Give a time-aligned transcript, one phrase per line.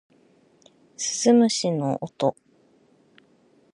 [0.97, 2.35] 鈴虫の音